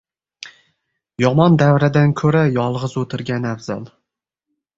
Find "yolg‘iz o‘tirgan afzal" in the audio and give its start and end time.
2.57-3.87